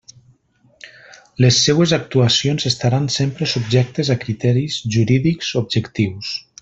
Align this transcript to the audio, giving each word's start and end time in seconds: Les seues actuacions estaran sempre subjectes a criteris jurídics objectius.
Les 1.45 1.59
seues 1.65 1.93
actuacions 1.97 2.65
estaran 2.71 3.05
sempre 3.17 3.49
subjectes 3.53 4.11
a 4.15 4.17
criteris 4.25 4.79
jurídics 4.97 5.53
objectius. 5.65 6.33